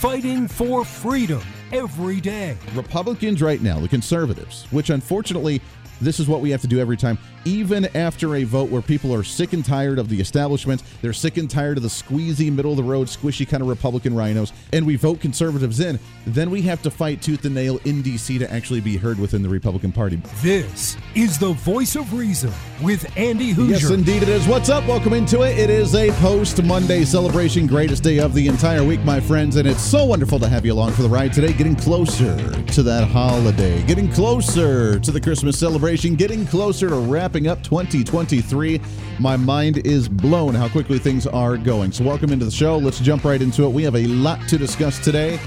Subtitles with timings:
[0.00, 1.42] fighting for freedom
[1.72, 2.56] every day.
[2.74, 5.60] Republicans right now, the conservatives, which unfortunately
[6.00, 9.14] this is what we have to do every time, even after a vote where people
[9.14, 10.82] are sick and tired of the establishment.
[11.02, 14.14] They're sick and tired of the squeezy, middle of the road, squishy kind of Republican
[14.14, 15.98] rhinos, and we vote conservatives in.
[16.26, 18.38] Then we have to fight tooth and nail in D.C.
[18.38, 20.16] to actually be heard within the Republican Party.
[20.42, 23.70] This is the voice of reason with Andy Hooser.
[23.70, 24.46] Yes, indeed it is.
[24.46, 24.86] What's up?
[24.86, 25.58] Welcome into it.
[25.58, 29.66] It is a post Monday celebration, greatest day of the entire week, my friends, and
[29.66, 31.52] it's so wonderful to have you along for the ride today.
[31.52, 36.96] Getting closer to that holiday, getting closer to the Christmas celebration, getting closer to
[37.30, 38.80] wrapping up 2023.
[39.20, 41.92] My mind is blown how quickly things are going.
[41.92, 42.76] So, welcome into the show.
[42.76, 43.68] Let's jump right into it.
[43.68, 45.38] We have a lot to discuss today.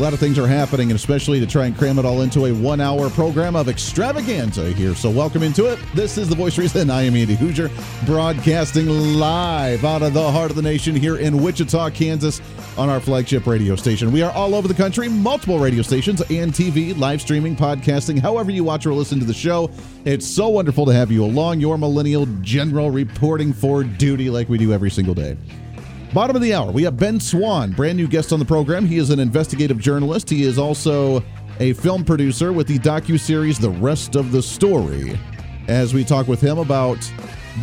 [0.00, 2.46] A lot of things are happening, and especially to try and cram it all into
[2.46, 4.94] a one hour program of extravaganza here.
[4.94, 5.78] So, welcome into it.
[5.94, 6.88] This is The Voice Reason.
[6.88, 7.70] I am Andy Hooser,
[8.06, 12.40] broadcasting live out of the heart of the nation here in Wichita, Kansas,
[12.78, 14.10] on our flagship radio station.
[14.10, 18.50] We are all over the country, multiple radio stations and TV, live streaming, podcasting, however
[18.50, 19.70] you watch or listen to the show.
[20.06, 24.56] It's so wonderful to have you along, your millennial general reporting for duty like we
[24.56, 25.36] do every single day.
[26.12, 28.84] Bottom of the hour, we have Ben Swann, brand new guest on the program.
[28.84, 30.28] He is an investigative journalist.
[30.28, 31.22] He is also
[31.60, 35.16] a film producer with the docu-series The Rest of the Story.
[35.68, 36.98] As we talk with him about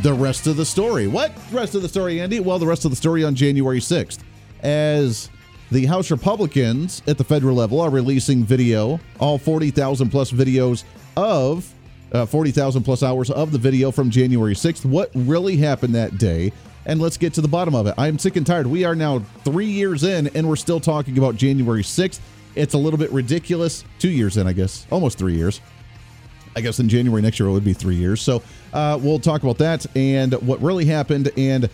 [0.02, 1.08] the rest of the story.
[1.08, 2.40] What rest of the story, Andy?
[2.40, 4.20] Well, the rest of the story on January 6th.
[4.62, 5.30] As
[5.70, 10.86] the House Republicans at the federal level are releasing video, all 40,000 plus videos
[11.18, 11.70] of
[12.14, 14.86] uh, 40,000 plus hours of the video from January 6th.
[14.86, 16.54] What really happened that day?
[16.88, 17.94] And let's get to the bottom of it.
[17.98, 18.66] I'm sick and tired.
[18.66, 22.20] We are now three years in, and we're still talking about January 6th.
[22.56, 23.84] It's a little bit ridiculous.
[24.00, 25.62] Two years in, I guess, almost three years.
[26.56, 28.22] I guess in January next year it would be three years.
[28.22, 28.42] So
[28.74, 31.70] uh, we'll talk about that and what really happened and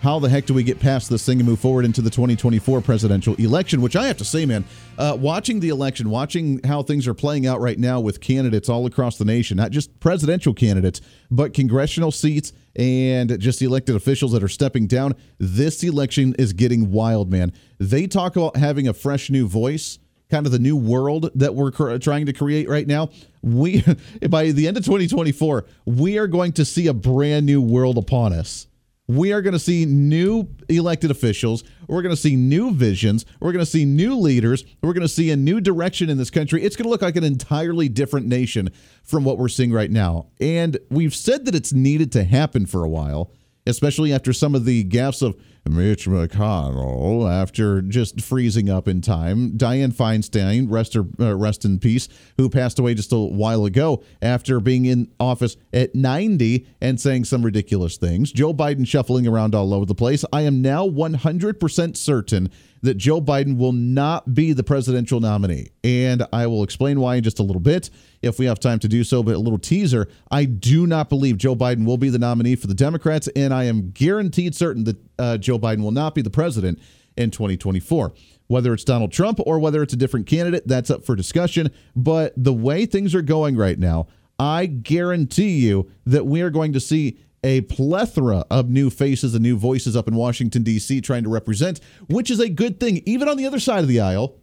[0.00, 2.80] how the heck do we get past this thing and move forward into the 2024
[2.80, 3.82] presidential election?
[3.82, 4.64] Which I have to say, man,
[4.96, 8.86] uh, watching the election, watching how things are playing out right now with candidates all
[8.86, 14.42] across the nation, not just presidential candidates, but congressional seats and just elected officials that
[14.42, 15.14] are stepping down.
[15.38, 17.52] This election is getting wild, man.
[17.78, 19.98] They talk about having a fresh new voice
[20.30, 23.10] kind of the new world that we're trying to create right now.
[23.42, 23.84] We
[24.30, 28.32] by the end of 2024, we are going to see a brand new world upon
[28.32, 28.68] us
[29.16, 31.64] we are going to see new elected officials.
[31.88, 33.26] We're going to see new visions.
[33.40, 34.64] We're going to see new leaders.
[34.82, 36.62] We're going to see a new direction in this country.
[36.62, 38.70] It's going to look like an entirely different nation
[39.02, 40.28] from what we're seeing right now.
[40.40, 43.32] And we've said that it's needed to happen for a while,
[43.66, 45.36] especially after some of the gaffes of
[45.68, 49.52] Mitch McConnell after just freezing up in time.
[49.52, 54.60] Dianne Feinstein, rest, uh, rest in peace, who passed away just a while ago after
[54.60, 58.32] being in office at 90 and saying some ridiculous things.
[58.32, 60.24] Joe Biden shuffling around all over the place.
[60.32, 62.50] I am now 100% certain
[62.82, 65.70] that Joe Biden will not be the presidential nominee.
[65.84, 67.90] And I will explain why in just a little bit
[68.22, 69.22] if we have time to do so.
[69.22, 72.66] But a little teaser I do not believe Joe Biden will be the nominee for
[72.66, 73.28] the Democrats.
[73.36, 76.78] And I am guaranteed certain that uh, Joe Biden will not be the president
[77.16, 78.12] in 2024.
[78.46, 81.70] Whether it's Donald Trump or whether it's a different candidate, that's up for discussion.
[81.94, 84.08] But the way things are going right now,
[84.40, 89.42] I guarantee you that we are going to see a plethora of new faces and
[89.42, 93.02] new voices up in Washington, D.C., trying to represent, which is a good thing.
[93.06, 94.36] Even on the other side of the aisle,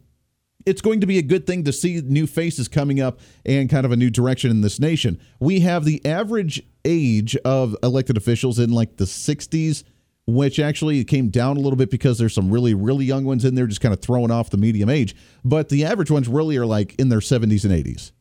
[0.66, 3.86] it's going to be a good thing to see new faces coming up and kind
[3.86, 5.18] of a new direction in this nation.
[5.40, 9.84] We have the average age of elected officials in like the 60s,
[10.26, 13.54] which actually came down a little bit because there's some really, really young ones in
[13.54, 15.14] there just kind of throwing off the medium age.
[15.44, 18.12] But the average ones really are like in their 70s and 80s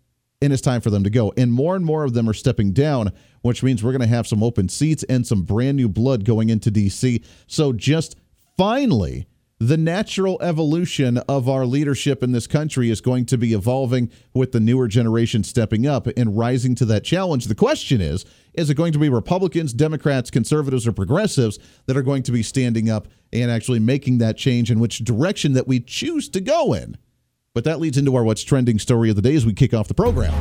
[0.42, 1.34] and it's time for them to go.
[1.38, 3.12] And more and more of them are stepping down,
[3.42, 6.50] which means we're going to have some open seats and some brand new blood going
[6.50, 7.24] into DC.
[7.48, 8.16] So just
[8.56, 9.28] finally,
[9.59, 14.52] the natural evolution of our leadership in this country is going to be evolving with
[14.52, 17.46] the newer generation stepping up and rising to that challenge.
[17.46, 18.23] The question is
[18.53, 21.58] is it going to be Republicans, Democrats, conservatives, or progressives
[21.88, 25.53] that are going to be standing up and actually making that change in which direction
[25.53, 26.97] that we choose to go in?
[27.58, 29.88] But that leads into our What's Trending story of the day as we kick off
[29.88, 30.32] the program.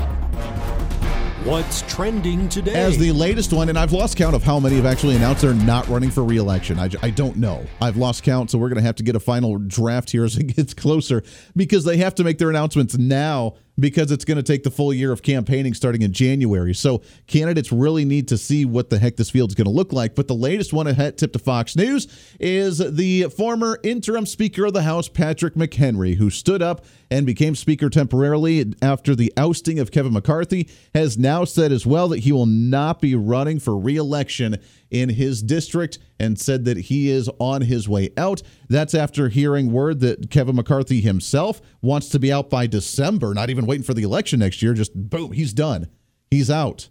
[1.47, 2.75] What's trending today?
[2.75, 5.55] As the latest one, and I've lost count of how many have actually announced they're
[5.55, 6.79] not running for reelection.
[6.79, 7.65] I, I don't know.
[7.81, 10.37] I've lost count, so we're going to have to get a final draft here as
[10.37, 11.23] it gets closer
[11.57, 14.93] because they have to make their announcements now because it's going to take the full
[14.93, 16.75] year of campaigning starting in January.
[16.75, 19.93] So candidates really need to see what the heck this field is going to look
[19.93, 20.15] like.
[20.15, 22.09] But the latest one ahead tip to Fox News
[22.41, 27.55] is the former interim Speaker of the House, Patrick McHenry, who stood up and became
[27.55, 32.33] Speaker temporarily after the ousting of Kevin McCarthy, has now said as well that he
[32.33, 34.59] will not be running for reelection
[34.91, 38.43] in his district and said that he is on his way out.
[38.69, 43.51] That's after hearing word that Kevin McCarthy himself wants to be out by December, not
[43.51, 44.75] even waiting for the election next year.
[44.75, 45.89] Just boom, he's done.
[46.31, 46.89] He's out.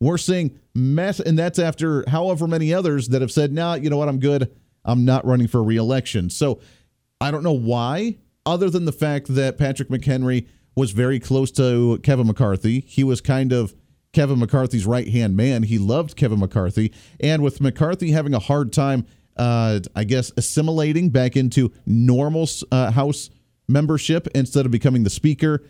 [0.00, 3.98] We're seeing mess, and that's after however many others that have said, nah, you know
[3.98, 4.54] what, I'm good.
[4.84, 6.30] I'm not running for reelection.
[6.30, 6.60] So
[7.20, 11.98] I don't know why, other than the fact that Patrick McHenry was very close to
[12.02, 12.80] Kevin McCarthy.
[12.80, 13.74] He was kind of
[14.12, 15.62] Kevin McCarthy's right hand man.
[15.62, 16.92] He loved Kevin McCarthy.
[17.20, 22.90] And with McCarthy having a hard time, uh, I guess, assimilating back into normal uh,
[22.90, 23.30] House
[23.68, 25.62] membership instead of becoming the Speaker,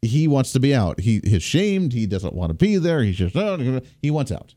[0.00, 1.00] he wants to be out.
[1.00, 1.92] He is shamed.
[1.92, 3.02] He doesn't want to be there.
[3.02, 4.54] He's just, uh, he wants out.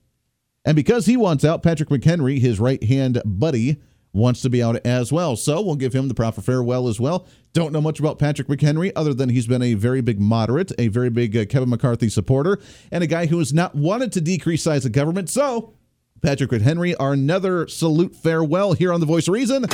[0.64, 3.78] And because he wants out, Patrick McHenry, his right hand buddy,
[4.16, 5.36] wants to be out as well.
[5.36, 7.28] So we'll give him the proper farewell as well.
[7.54, 10.88] Don't know much about Patrick McHenry other than he's been a very big moderate, a
[10.88, 12.58] very big uh, Kevin McCarthy supporter,
[12.92, 15.30] and a guy who has not wanted to decrease size of government.
[15.30, 15.74] So
[16.22, 19.66] Patrick McHenry, our another salute farewell here on The Voice of Reason.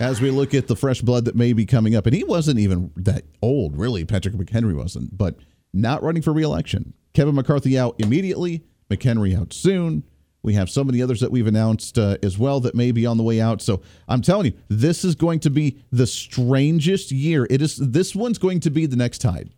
[0.00, 2.58] As we look at the fresh blood that may be coming up, and he wasn't
[2.60, 4.04] even that old, really.
[4.04, 5.36] Patrick McHenry wasn't, but
[5.74, 6.94] not running for reelection.
[7.14, 10.04] Kevin McCarthy out immediately, McHenry out soon.
[10.48, 13.18] We have so many others that we've announced uh, as well that may be on
[13.18, 13.60] the way out.
[13.60, 17.46] So I'm telling you, this is going to be the strangest year.
[17.50, 17.76] It is.
[17.76, 19.50] This one's going to be the next tide.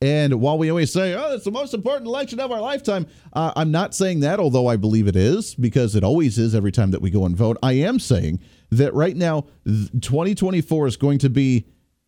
[0.00, 3.52] And while we always say, "Oh, it's the most important election of our lifetime," uh,
[3.54, 6.90] I'm not saying that, although I believe it is because it always is every time
[6.90, 7.56] that we go and vote.
[7.62, 8.40] I am saying
[8.70, 11.66] that right now, 2024 is going to be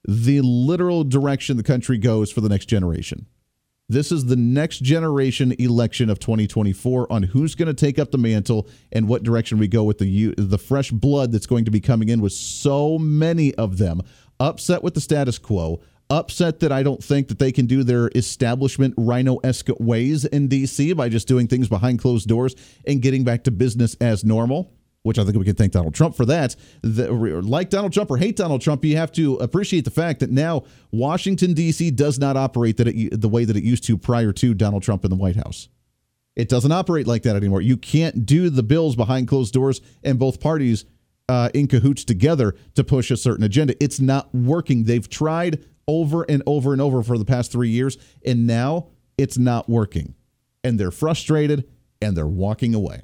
[0.09, 3.27] the literal direction the country goes for the next generation.
[3.89, 8.19] This is the next generation election of 2024 on who's going to take up the
[8.19, 11.81] mantle and what direction we go with the the fresh blood that's going to be
[11.81, 14.01] coming in with so many of them.
[14.41, 18.11] Upset with the status quo, upset that I don't think that they can do their
[18.15, 22.55] establishment rhino-esque ways in DC by just doing things behind closed doors
[22.87, 26.15] and getting back to business as normal which I think we can thank Donald Trump
[26.17, 26.55] for that.
[26.83, 30.31] The, like Donald Trump or hate Donald Trump, you have to appreciate the fact that
[30.31, 31.91] now Washington, D.C.
[31.91, 35.05] does not operate that it, the way that it used to prior to Donald Trump
[35.05, 35.69] in the White House.
[36.37, 37.61] It doesn't operate like that anymore.
[37.61, 40.87] You can't do the bills behind closed doors and both parties
[41.29, 43.75] uh, in cahoots together to push a certain agenda.
[43.83, 44.85] It's not working.
[44.85, 48.89] They've tried over and over and over for the past three years, and now
[49.19, 50.15] it's not working.
[50.65, 51.69] And they're frustrated
[52.01, 53.03] and they're walking away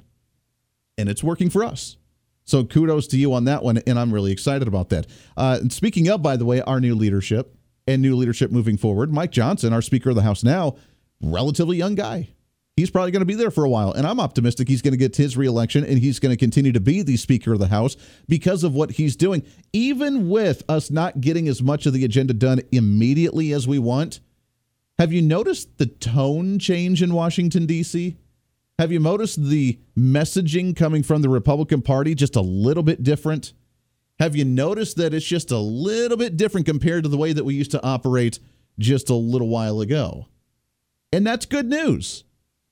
[0.99, 1.97] and it's working for us.
[2.43, 5.07] So kudos to you on that one, and I'm really excited about that.
[5.37, 7.55] Uh, speaking of, by the way, our new leadership
[7.87, 10.75] and new leadership moving forward, Mike Johnson, our Speaker of the House now,
[11.21, 12.29] relatively young guy.
[12.75, 14.97] He's probably going to be there for a while, and I'm optimistic he's going to
[14.97, 17.97] get his reelection and he's going to continue to be the Speaker of the House
[18.27, 19.43] because of what he's doing.
[19.73, 24.21] Even with us not getting as much of the agenda done immediately as we want,
[24.97, 28.17] have you noticed the tone change in Washington, D.C.?
[28.79, 33.51] Have you noticed the messaging coming from the Republican Party just a little bit different?
[34.19, 37.43] Have you noticed that it's just a little bit different compared to the way that
[37.43, 38.39] we used to operate
[38.79, 40.27] just a little while ago?
[41.11, 42.23] And that's good news.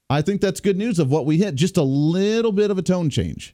[0.10, 1.56] I think that's good news of what we hit.
[1.56, 3.54] Just a little bit of a tone change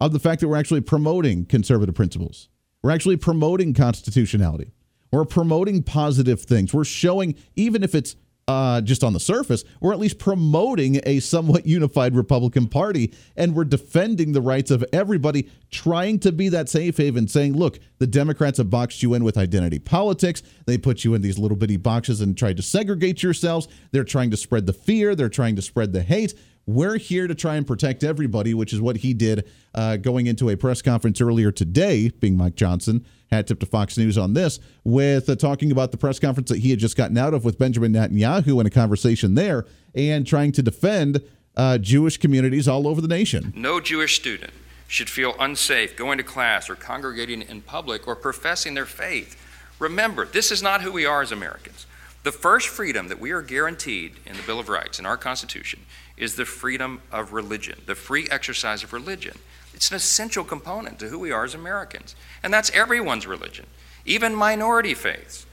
[0.00, 2.48] of the fact that we're actually promoting conservative principles.
[2.80, 4.70] We're actually promoting constitutionality.
[5.10, 6.72] We're promoting positive things.
[6.72, 8.14] We're showing, even if it's
[8.48, 13.54] uh, just on the surface, we're at least promoting a somewhat unified Republican Party and
[13.54, 18.06] we're defending the rights of everybody, trying to be that safe haven, saying, look, the
[18.06, 20.42] Democrats have boxed you in with identity politics.
[20.64, 23.68] They put you in these little bitty boxes and tried to segregate yourselves.
[23.92, 26.32] They're trying to spread the fear, they're trying to spread the hate.
[26.66, 30.50] We're here to try and protect everybody, which is what he did uh, going into
[30.50, 33.06] a press conference earlier today, being Mike Johnson.
[33.30, 36.58] Hat tip to Fox News on this, with uh, talking about the press conference that
[36.58, 40.52] he had just gotten out of with Benjamin Netanyahu in a conversation there, and trying
[40.52, 41.22] to defend
[41.56, 43.52] uh, Jewish communities all over the nation.
[43.54, 44.52] No Jewish student
[44.86, 49.36] should feel unsafe going to class or congregating in public or professing their faith.
[49.78, 51.86] Remember, this is not who we are as Americans.
[52.24, 55.80] The first freedom that we are guaranteed in the Bill of Rights, in our Constitution,
[56.16, 59.38] is the freedom of religion, the free exercise of religion.
[59.78, 62.16] It's an essential component to who we are as Americans.
[62.42, 63.64] And that's everyone's religion,
[64.04, 65.46] even minority faiths.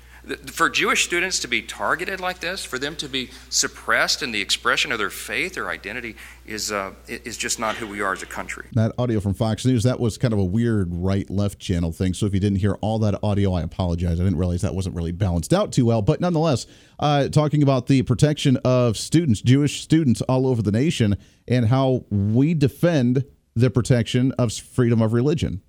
[0.48, 4.42] For Jewish students to be targeted like this, for them to be suppressed in the
[4.42, 6.16] expression of their faith or identity,
[6.48, 8.66] is uh, is just not who we are as a country.
[8.72, 12.16] That audio from Fox News that was kind of a weird right left channel thing.
[12.16, 14.20] So if you didn't hear all that audio, I apologize.
[14.20, 16.02] I didn't realize that wasn't really balanced out too well.
[16.02, 16.66] But nonetheless,
[17.00, 21.16] uh, talking about the protection of students, Jewish students all over the nation,
[21.48, 23.26] and how we defend
[23.56, 25.62] the protection of freedom of religion.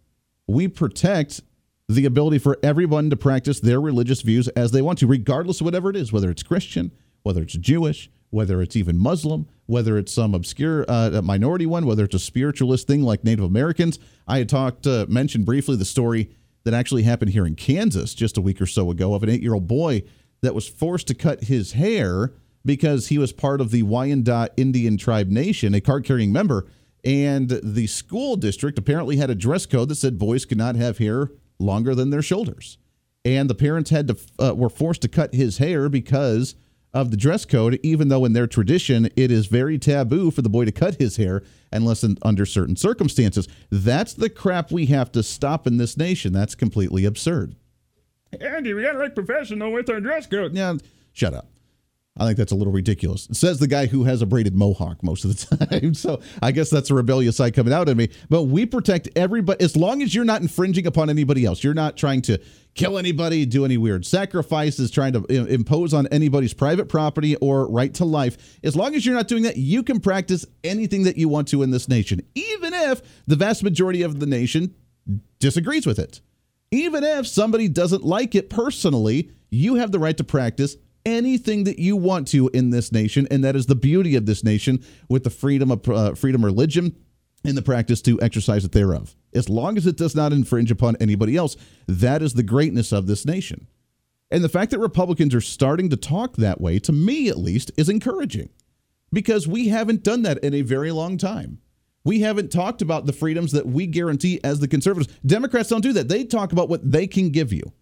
[0.47, 1.40] We protect
[1.88, 5.66] the ability for everyone to practice their religious views as they want to, regardless of
[5.66, 6.90] whatever it is, whether it's Christian,
[7.23, 12.05] whether it's Jewish, whether it's even Muslim, whether it's some obscure uh, minority one, whether
[12.05, 13.99] it's a spiritualist thing like Native Americans.
[14.26, 16.31] I had talked, uh, mentioned briefly the story
[16.64, 19.43] that actually happened here in Kansas just a week or so ago of an eight
[19.43, 20.02] year old boy
[20.43, 22.33] that was forced to cut his hair
[22.64, 26.66] because he was part of the Wyandot Indian Tribe Nation, a card carrying member.
[27.05, 30.99] And the school district apparently had a dress code that said boys could not have
[30.99, 32.79] hair longer than their shoulders.
[33.25, 36.55] And the parents had to uh, were forced to cut his hair because
[36.95, 40.49] of the dress code, even though in their tradition it is very taboo for the
[40.49, 43.49] boy to cut his hair unless in, under certain circumstances.
[43.71, 46.33] That's the crap we have to stop in this nation.
[46.33, 47.57] That's completely absurd.
[48.41, 50.55] Andy, we gotta look professional with our dress code.
[50.55, 50.75] Yeah,
[51.12, 51.49] shut up.
[52.18, 53.28] I think that's a little ridiculous.
[53.28, 55.94] It says the guy who has a braided mohawk most of the time.
[55.94, 58.08] So I guess that's a rebellious side coming out of me.
[58.30, 61.62] But we protect everybody as long as you're not infringing upon anybody else.
[61.62, 62.38] You're not trying to
[62.75, 67.92] kill anybody, do any weird sacrifices, trying to impose on anybody's private property or right
[67.94, 68.58] to life.
[68.62, 71.62] As long as you're not doing that, you can practice anything that you want to
[71.62, 74.75] in this nation, even if the vast majority of the nation
[75.38, 76.20] disagrees with it.
[76.70, 81.78] Even if somebody doesn't like it personally, you have the right to practice anything that
[81.78, 85.25] you want to in this nation, and that is the beauty of this nation with
[85.25, 86.94] the freedom of uh, freedom religion
[87.44, 89.16] and the practice to exercise it thereof.
[89.32, 93.06] As long as it does not infringe upon anybody else, that is the greatness of
[93.06, 93.68] this nation.
[94.30, 97.70] And the fact that Republicans are starting to talk that way, to me at least,
[97.76, 98.50] is encouraging
[99.12, 101.60] because we haven't done that in a very long time.
[102.02, 105.12] We haven't talked about the freedoms that we guarantee as the conservatives.
[105.25, 106.08] Democrats don't do that.
[106.08, 107.72] They talk about what they can give you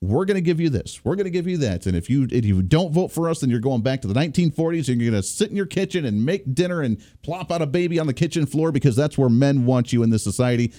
[0.00, 1.04] we're going to give you this.
[1.04, 1.86] We're going to give you that.
[1.86, 4.14] And if you if you don't vote for us, then you're going back to the
[4.14, 7.62] 1940s and you're going to sit in your kitchen and make dinner and plop out
[7.62, 10.72] a baby on the kitchen floor because that's where men want you in this society.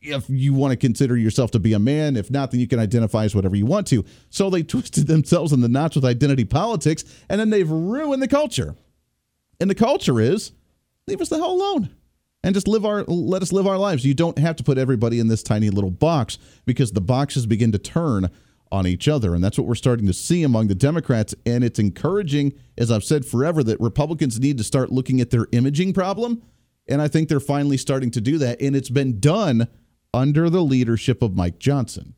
[0.00, 2.78] If you want to consider yourself to be a man, if not, then you can
[2.78, 4.04] identify as whatever you want to.
[4.28, 8.28] So they twisted themselves in the knots with identity politics, and then they've ruined the
[8.28, 8.74] culture.
[9.60, 10.50] And the culture is
[11.06, 11.90] leave us the hell alone
[12.42, 14.04] and just live our let us live our lives.
[14.04, 17.72] You don't have to put everybody in this tiny little box because the boxes begin
[17.72, 18.30] to turn
[18.74, 19.34] on each other.
[19.34, 21.32] And that's what we're starting to see among the Democrats.
[21.46, 25.46] And it's encouraging, as I've said forever, that Republicans need to start looking at their
[25.52, 26.42] imaging problem.
[26.88, 28.60] And I think they're finally starting to do that.
[28.60, 29.68] And it's been done
[30.12, 32.14] under the leadership of Mike Johnson.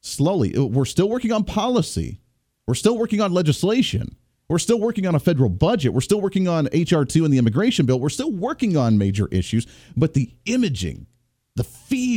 [0.00, 2.20] Slowly, we're still working on policy,
[2.66, 4.16] we're still working on legislation.
[4.48, 5.94] We're still working on a federal budget.
[5.94, 8.00] We're still working on HR2 and the immigration bill.
[8.00, 9.64] We're still working on major issues,
[9.96, 11.06] but the imaging,
[11.54, 11.62] the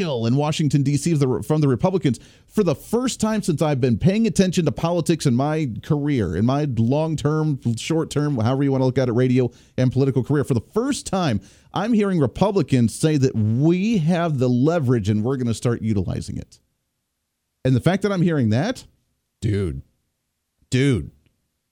[0.04, 1.16] in Washington, D.C.
[1.16, 5.36] from the Republicans for the first time since I've been paying attention to politics in
[5.36, 9.14] my career, in my long term, short term, however you want to look at it,
[9.14, 10.44] radio and political career.
[10.44, 11.42] For the first time,
[11.74, 16.38] I'm hearing Republicans say that we have the leverage and we're going to start utilizing
[16.38, 16.60] it.
[17.66, 18.86] And the fact that I'm hearing that,
[19.42, 19.82] dude,
[20.70, 21.12] dude,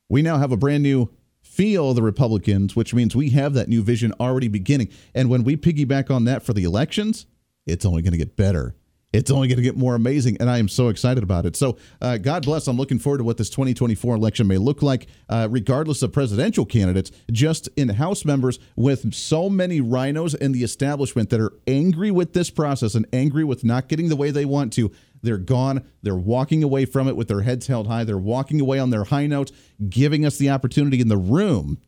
[0.10, 1.12] we now have a brand new
[1.42, 4.88] feel the Republicans, which means we have that new vision already beginning.
[5.14, 7.26] And when we piggyback on that for the elections,
[7.66, 8.76] it's only going to get better.
[9.14, 11.58] It's only going to get more amazing, and I am so excited about it.
[11.58, 12.68] So, uh, God bless.
[12.68, 16.66] I'm looking forward to what this 2024 election may look like, uh, regardless of presidential
[16.66, 22.10] candidates, just in House members with so many rhinos in the establishment that are angry
[22.10, 24.92] with this process and angry with not getting the way they want to.
[25.22, 25.86] They're gone.
[26.02, 28.06] They're walking away from it with their heads held high.
[28.06, 29.52] They're walking away on their high notes,
[29.90, 31.80] giving us the opportunity in the room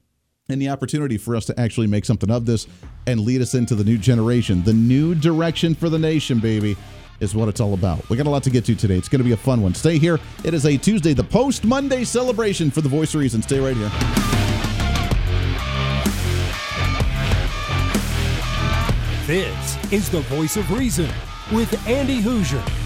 [0.50, 2.68] and the opportunity for us to actually make something of this
[3.08, 6.76] and lead us into the new generation, the new direction for the nation, baby.
[7.20, 8.10] Is what it's all about.
[8.10, 8.98] We got a lot to get to today.
[8.98, 9.74] It's going to be a fun one.
[9.74, 10.20] Stay here.
[10.44, 13.42] It is a Tuesday, the post Monday celebration for the Voice of Reason.
[13.42, 13.90] Stay right here.
[19.26, 21.10] This is the Voice of Reason
[21.54, 22.83] with Andy Hooser.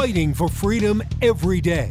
[0.00, 1.90] Fighting for freedom every day.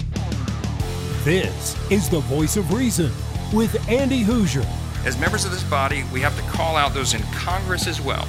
[1.24, 3.12] This is the Voice of Reason
[3.54, 4.66] with Andy Hooser.
[5.06, 8.26] As members of this body, we have to call out those in Congress as well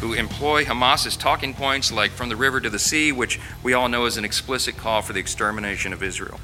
[0.00, 3.88] who employ Hamas's talking points like from the river to the sea, which we all
[3.88, 6.40] know is an explicit call for the extermination of Israel.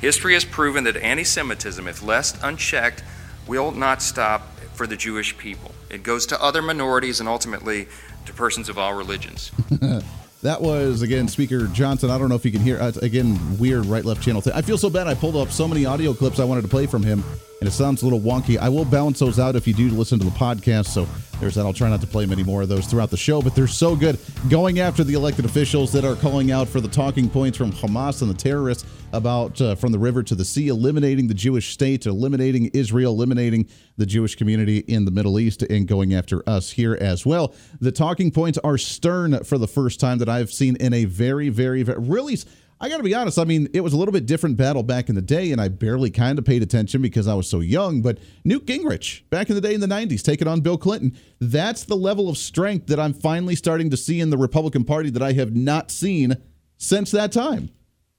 [0.00, 3.04] History has proven that anti Semitism, if left unchecked,
[3.46, 5.72] will not stop for the Jewish people.
[5.90, 7.86] It goes to other minorities and ultimately
[8.24, 9.52] to persons of all religions.
[10.42, 12.10] That was again Speaker Johnson.
[12.10, 12.80] I don't know if you can hear.
[12.80, 14.54] Uh, again, weird right left channel thing.
[14.54, 15.06] I feel so bad.
[15.06, 17.22] I pulled up so many audio clips I wanted to play from him,
[17.60, 18.56] and it sounds a little wonky.
[18.56, 20.86] I will balance those out if you do listen to the podcast.
[20.86, 21.06] So
[21.40, 21.66] there's that.
[21.66, 23.94] I'll try not to play many more of those throughout the show, but they're so
[23.94, 24.18] good.
[24.48, 28.22] Going after the elected officials that are calling out for the talking points from Hamas
[28.22, 32.06] and the terrorists about uh, from the river to the sea, eliminating the Jewish state,
[32.06, 36.96] eliminating Israel, eliminating the Jewish community in the Middle East, and going after us here
[37.00, 37.54] as well.
[37.80, 41.48] The talking points are stern for the first time that I've seen in a very,
[41.48, 42.38] very, very really.
[42.82, 43.38] I got to be honest.
[43.38, 45.68] I mean, it was a little bit different battle back in the day, and I
[45.68, 48.00] barely kind of paid attention because I was so young.
[48.00, 51.84] But Newt Gingrich, back in the day in the 90s, taking on Bill Clinton, that's
[51.84, 55.22] the level of strength that I'm finally starting to see in the Republican Party that
[55.22, 56.36] I have not seen
[56.78, 57.68] since that time.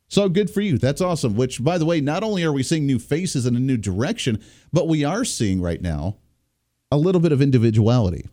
[0.10, 0.78] So good for you.
[0.78, 1.36] That's awesome.
[1.36, 4.44] Which, by the way, not only are we seeing new faces in a new direction,
[4.72, 6.18] but we are seeing right now
[6.92, 8.28] a little bit of individuality.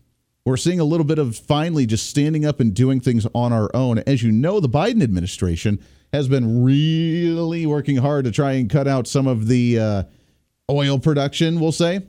[0.49, 3.69] We're seeing a little bit of finally just standing up and doing things on our
[3.75, 3.99] own.
[3.99, 5.79] As you know, the Biden administration
[6.11, 10.03] has been really working hard to try and cut out some of the uh,
[10.71, 12.01] oil production, we'll say,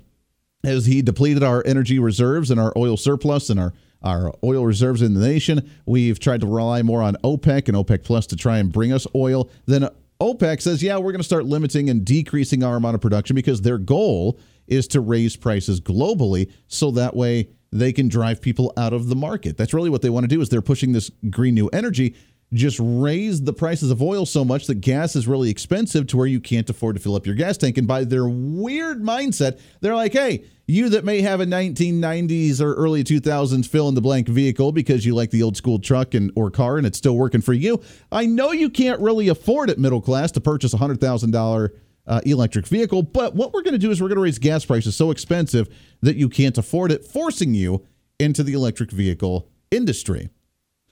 [0.63, 5.01] as he depleted our energy reserves and our oil surplus and our our oil reserves
[5.01, 5.69] in the nation.
[5.85, 9.05] We've tried to rely more on OPEC and OPEC Plus to try and bring us
[9.13, 9.49] oil.
[9.65, 9.89] Then
[10.21, 13.63] OPEC says, yeah, we're going to start limiting and decreasing our amount of production because
[13.63, 18.93] their goal is to raise prices globally so that way they can drive people out
[18.93, 19.57] of the market.
[19.57, 22.15] That's really what they want to do is they're pushing this green new energy
[22.53, 26.25] just raise the prices of oil so much that gas is really expensive to where
[26.25, 27.77] you can't afford to fill up your gas tank.
[27.77, 32.73] And by their weird mindset, they're like, hey, you that may have a 1990s or
[32.73, 36.31] early 2000s fill in the blank vehicle because you like the old school truck and
[36.35, 37.81] or car and it's still working for you.
[38.11, 41.69] I know you can't really afford it middle class to purchase a $100,000
[42.09, 44.65] uh, electric vehicle, but what we're going to do is we're going to raise gas
[44.65, 45.69] prices so expensive
[46.01, 47.85] that you can't afford it, forcing you
[48.19, 50.29] into the electric vehicle industry.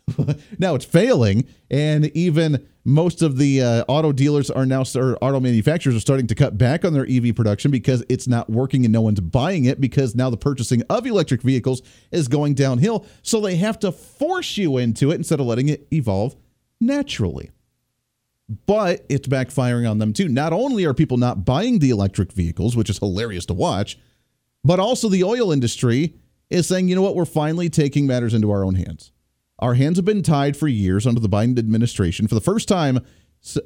[0.60, 5.40] now it's failing, and even most of the uh, auto dealers are now, or auto
[5.40, 8.94] manufacturers are starting to cut back on their EV production because it's not working and
[8.94, 11.82] no one's buying it because now the purchasing of electric vehicles
[12.12, 13.06] is going downhill.
[13.24, 16.38] So they have to force you into it instead of letting it evolve
[16.80, 17.52] naturally.
[18.66, 20.30] But it's backfiring on them too.
[20.30, 24.00] Not only are people not buying the electric vehicles, which is hilarious to watch,
[24.64, 26.16] but also the oil industry
[26.50, 29.12] is saying, you know what, we're finally taking matters into our own hands.
[29.60, 32.28] Our hands have been tied for years under the Biden administration.
[32.28, 33.00] For the first time,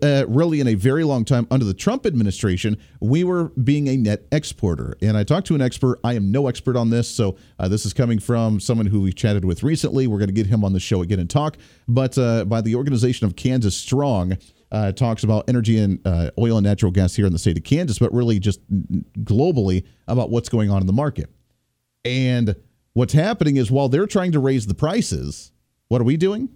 [0.02, 3.98] uh, really in a very long time under the Trump administration, we were being a
[3.98, 4.96] net exporter.
[5.02, 6.00] And I talked to an expert.
[6.04, 9.12] I am no expert on this, so uh, this is coming from someone who we
[9.12, 10.08] chatted with recently.
[10.08, 11.58] We're going to get him on the show again and talk.
[11.88, 14.38] But uh, by the organization of Kansas Strong,
[14.72, 17.64] uh, talks about energy and uh, oil and natural gas here in the state of
[17.64, 18.60] Kansas, but really just
[19.24, 21.30] globally about what's going on in the market.
[22.06, 22.56] And
[22.94, 25.52] what's happening is while they're trying to raise the prices,
[25.90, 26.50] what are we doing?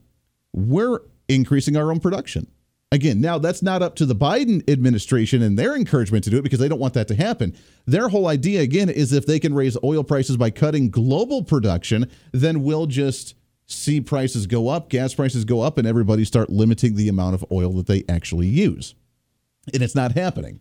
[0.54, 2.48] We're increasing our own production.
[2.92, 6.44] Again, now that's not up to the Biden administration and their encouragement to do it
[6.44, 7.54] because they don't want that to happen.
[7.86, 12.10] Their whole idea, again, is if they can raise oil prices by cutting global production,
[12.32, 13.36] then we'll just
[13.68, 17.46] see prices go up, gas prices go up, and everybody start limiting the amount of
[17.52, 18.96] oil that they actually use.
[19.74, 20.60] And it's not happening.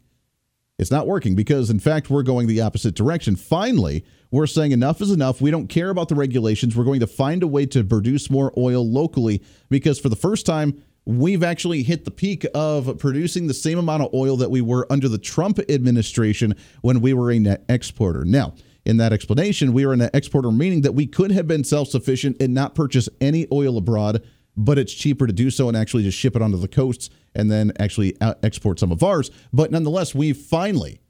[0.78, 3.36] It's not working because, in fact, we're going the opposite direction.
[3.36, 5.40] Finally, we're saying enough is enough.
[5.40, 6.74] We don't care about the regulations.
[6.74, 10.46] We're going to find a way to produce more oil locally because, for the first
[10.46, 14.62] time, we've actually hit the peak of producing the same amount of oil that we
[14.62, 18.24] were under the Trump administration when we were a net exporter.
[18.24, 18.54] Now,
[18.86, 22.36] in that explanation, we are an exporter, meaning that we could have been self sufficient
[22.40, 24.22] and not purchase any oil abroad,
[24.56, 27.50] but it's cheaper to do so and actually just ship it onto the coasts and
[27.50, 29.30] then actually uh, export some of ours.
[29.52, 31.00] But nonetheless, we finally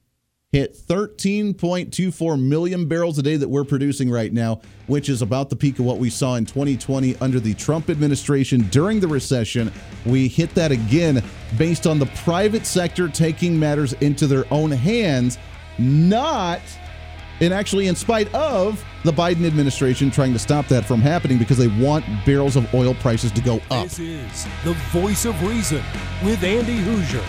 [0.55, 5.57] hit 13.24 million barrels a day that we're producing right now, which is about the
[5.57, 9.73] peak of what we saw in 2020 under the Trump administration during the recession.
[10.07, 11.25] We hit that again
[11.59, 15.39] based on the private sector taking matters into their own hands,
[15.77, 16.61] not
[17.41, 21.59] and actually in spite of the Biden administration trying to stop that from happening because
[21.59, 23.85] they want barrels of oil prices to go up.
[23.85, 25.83] This is the voice of reason
[26.25, 27.25] with Andy Hooser.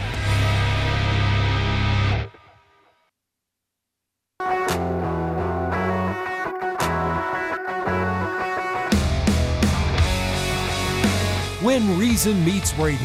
[11.62, 13.00] When Reason Meets Radio.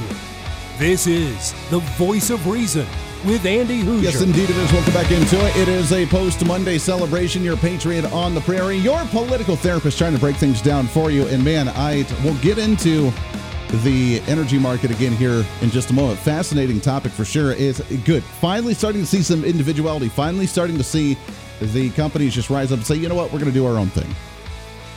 [0.78, 2.86] This is the voice of reason
[3.24, 4.02] with Andy Hooser.
[4.02, 4.72] Yes, indeed it is.
[4.72, 5.56] Welcome back into it.
[5.56, 7.42] It is a post Monday celebration.
[7.42, 11.26] Your patriot on the prairie, your political therapist trying to break things down for you.
[11.26, 13.12] And man, I will get into
[13.84, 16.18] the energy market again here in just a moment.
[16.18, 17.52] Fascinating topic for sure.
[17.52, 18.22] It's good.
[18.22, 20.08] Finally starting to see some individuality.
[20.08, 21.16] Finally starting to see
[21.60, 23.78] the companies just rise up and say, you know what, we're going to do our
[23.78, 24.12] own thing.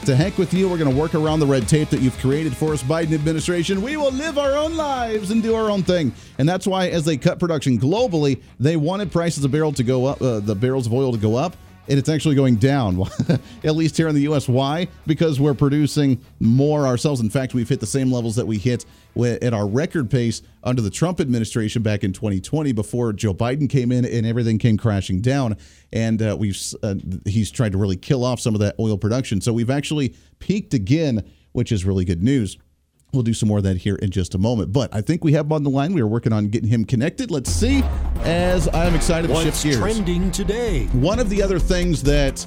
[0.04, 2.54] To heck with you, we're going to work around the red tape that you've created
[2.54, 3.80] for us, Biden administration.
[3.80, 6.12] We will live our own lives and do our own thing.
[6.36, 10.04] And that's why, as they cut production globally, they wanted prices of barrel to go
[10.04, 11.56] up, uh, the barrels of oil to go up
[11.88, 13.02] and it's actually going down,
[13.64, 14.48] at least here in the U.S.
[14.48, 14.88] Why?
[15.06, 17.20] Because we're producing more ourselves.
[17.20, 20.82] In fact, we've hit the same levels that we hit at our record pace under
[20.82, 25.20] the Trump administration back in 2020 before Joe Biden came in and everything came crashing
[25.20, 25.56] down.
[25.92, 29.40] And uh, we've uh, he's tried to really kill off some of that oil production.
[29.40, 32.58] So we've actually peaked again, which is really good news.
[33.14, 34.72] We'll do some more of that here in just a moment.
[34.72, 35.92] But I think we have him on the line.
[35.92, 37.30] We are working on getting him connected.
[37.30, 37.82] Let's see.
[38.22, 39.76] As I'm excited to What's shift gears.
[39.78, 40.86] trending today?
[40.92, 42.44] One of the other things that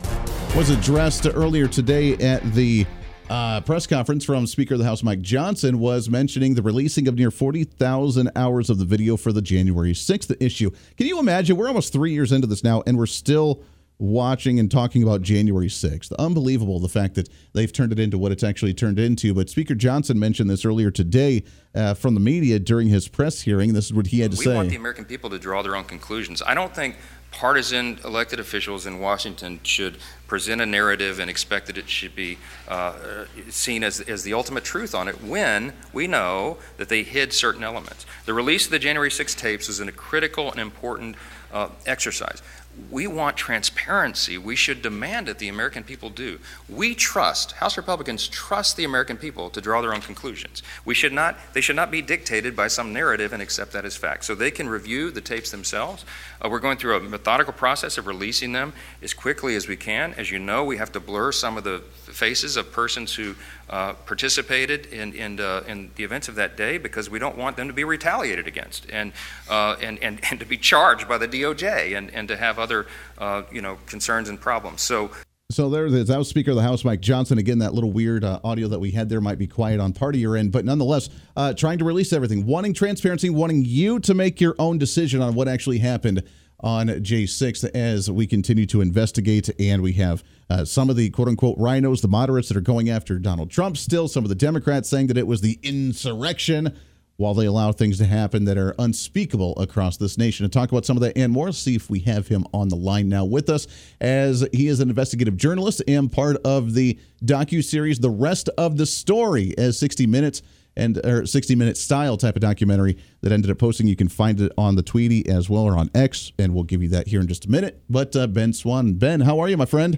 [0.55, 2.85] was addressed earlier today at the
[3.29, 7.15] uh, press conference from Speaker of the House Mike Johnson was mentioning the releasing of
[7.15, 10.71] near 40,000 hours of the video for the January 6th issue.
[10.97, 11.57] Can you imagine?
[11.57, 13.61] We're almost three years into this now, and we're still
[13.99, 16.13] watching and talking about January 6th.
[16.19, 19.33] Unbelievable the fact that they've turned it into what it's actually turned into.
[19.33, 23.73] But Speaker Johnson mentioned this earlier today uh, from the media during his press hearing.
[23.73, 24.51] This is what he had to we say.
[24.51, 26.43] We want the American people to draw their own conclusions.
[26.45, 26.95] I don't think
[27.31, 32.37] partisan elected officials in Washington should present a narrative and expect that it should be
[32.67, 37.33] uh, seen as, as the ultimate truth on it when we know that they hid
[37.33, 38.05] certain elements.
[38.25, 41.15] The release of the January 6 tapes is a critical and important
[41.51, 42.41] uh, exercise
[42.89, 44.37] we want transparency.
[44.37, 45.39] We should demand it.
[45.39, 46.39] the American people do.
[46.69, 50.63] We trust, House Republicans trust the American people to draw their own conclusions.
[50.85, 53.95] We should not, they should not be dictated by some narrative and accept that as
[53.95, 54.25] fact.
[54.25, 56.05] So they can review the tapes themselves.
[56.41, 60.13] Uh, we're going through a methodical process of releasing them as quickly as we can.
[60.13, 63.35] As you know, we have to blur some of the faces of persons who
[63.69, 67.57] uh, participated in, in, uh, in, the events of that day because we don't want
[67.57, 69.11] them to be retaliated against and,
[69.49, 72.87] uh, and, and, and to be charged by the DOJ and, and to have other
[73.17, 74.81] uh, you know, concerns and problems.
[74.81, 75.11] So
[75.49, 77.37] so there, that was Speaker of the House Mike Johnson.
[77.37, 80.13] Again, that little weird uh, audio that we had there might be quiet on part
[80.13, 84.13] of your end, but nonetheless, uh, trying to release everything, wanting transparency, wanting you to
[84.13, 86.21] make your own decision on what actually happened
[86.59, 89.49] on J6 as we continue to investigate.
[89.57, 92.89] And we have uh, some of the quote unquote rhinos, the moderates that are going
[92.89, 96.77] after Donald Trump still, some of the Democrats saying that it was the insurrection
[97.17, 100.45] while they allow things to happen that are unspeakable across this nation.
[100.45, 102.75] To talk about some of that and more, see if we have him on the
[102.75, 103.67] line now with us,
[103.99, 108.77] as he is an investigative journalist and part of the docu series "The Rest of
[108.77, 110.41] the Story," as 60 Minutes
[110.77, 113.87] and or 60 minute style type of documentary that ended up posting.
[113.87, 116.83] You can find it on the Tweety as well or on X, and we'll give
[116.83, 117.81] you that here in just a minute.
[117.89, 119.97] But uh, Ben Swann, Ben, how are you, my friend?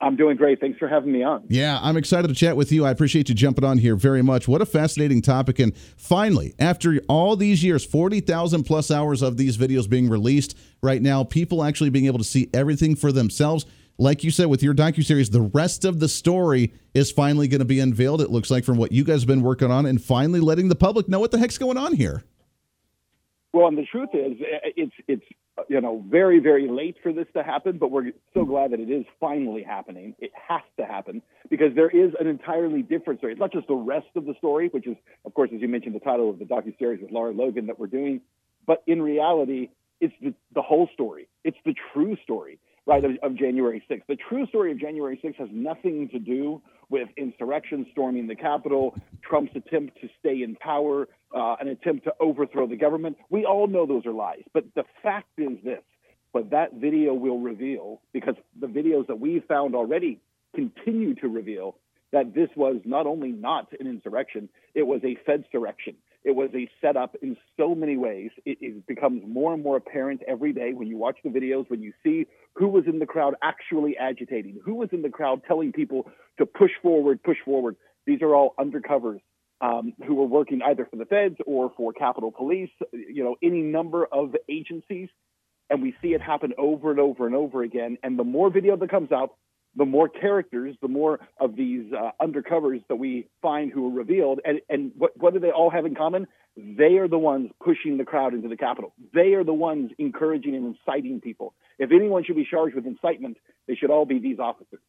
[0.00, 0.60] I'm doing great.
[0.60, 1.44] Thanks for having me on.
[1.48, 2.84] Yeah, I'm excited to chat with you.
[2.84, 4.46] I appreciate you jumping on here very much.
[4.46, 5.58] What a fascinating topic.
[5.58, 11.02] And finally, after all these years, 40,000 plus hours of these videos being released right
[11.02, 13.66] now, people actually being able to see everything for themselves
[13.98, 17.58] like you said with your docu series, the rest of the story is finally going
[17.58, 18.20] to be unveiled.
[18.20, 20.76] It looks like from what you guys have been working on, and finally letting the
[20.76, 22.22] public know what the heck's going on here.
[23.52, 24.36] Well, and the truth is,
[24.76, 25.24] it's it's
[25.68, 28.90] you know very very late for this to happen, but we're so glad that it
[28.90, 30.14] is finally happening.
[30.18, 33.32] It has to happen because there is an entirely different story.
[33.32, 35.94] It's not just the rest of the story, which is, of course, as you mentioned,
[35.94, 38.20] the title of the docu series with Lara Logan that we're doing,
[38.66, 41.28] but in reality, it's the, the whole story.
[41.44, 44.02] It's the true story right, of, of, January 6th.
[44.08, 48.94] The true story of January 6th has nothing to do with insurrection, storming the Capitol,
[49.22, 53.18] Trump's attempt to stay in power, uh, an attempt to overthrow the government.
[53.28, 54.42] We all know those are lies.
[54.54, 55.82] But the fact is this
[56.32, 60.20] what that video will reveal, because the videos that we've found already
[60.54, 61.76] continue to reveal
[62.12, 65.94] that this was not only not an insurrection, it was a Fedsurrection.
[66.24, 68.30] It was a setup in so many ways.
[68.44, 71.82] It, it, becomes more and more apparent every day when you watch the videos, when
[71.82, 75.72] you see who was in the crowd actually agitating, who was in the crowd telling
[75.72, 77.76] people to push forward, push forward.
[78.06, 79.20] These are all undercovers
[79.60, 83.62] um, who were working either for the feds or for Capitol Police, you know, any
[83.62, 85.08] number of agencies.
[85.70, 87.98] And we see it happen over and over and over again.
[88.02, 89.34] And the more video that comes out,
[89.78, 94.40] the more characters, the more of these uh, undercovers that we find who are revealed.
[94.44, 96.26] And, and what, what do they all have in common?
[96.56, 98.92] They are the ones pushing the crowd into the Capitol.
[99.14, 101.54] They are the ones encouraging and inciting people.
[101.78, 103.38] If anyone should be charged with incitement,
[103.68, 104.80] they should all be these officers.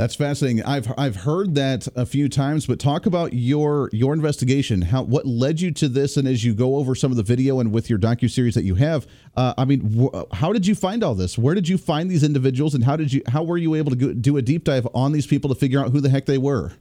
[0.00, 0.62] That's fascinating.
[0.62, 4.80] I've I've heard that a few times, but talk about your your investigation.
[4.80, 7.60] How what led you to this, and as you go over some of the video
[7.60, 10.74] and with your docu series that you have, uh, I mean, wh- how did you
[10.74, 11.36] find all this?
[11.36, 13.96] Where did you find these individuals, and how did you how were you able to
[13.96, 16.38] go, do a deep dive on these people to figure out who the heck they
[16.38, 16.72] were?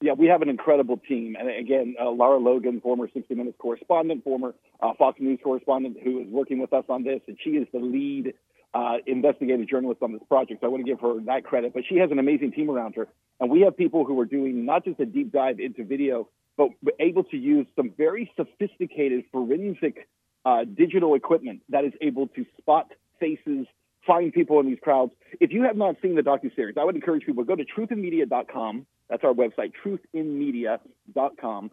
[0.00, 1.34] Yeah, we have an incredible team.
[1.36, 6.20] And again, uh, Lara Logan, former 60 Minutes correspondent, former uh, Fox News correspondent, who
[6.20, 8.34] is working with us on this, and she is the lead
[8.74, 10.60] uh, investigative journalist on this project.
[10.60, 11.72] So I want to give her that credit.
[11.74, 13.08] But she has an amazing team around her.
[13.40, 16.70] And we have people who are doing not just a deep dive into video, but
[16.98, 20.08] able to use some very sophisticated forensic
[20.44, 23.66] uh, digital equipment that is able to spot faces,
[24.06, 25.12] find people in these crowds.
[25.40, 28.86] If you have not seen the docu-series, I would encourage people to go to truthinmedia.com.
[29.08, 31.70] That's our website, truthinmedia.com.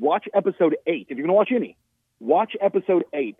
[0.00, 1.06] Watch episode eight.
[1.08, 1.76] If you're going to watch any,
[2.18, 3.36] watch episode eight.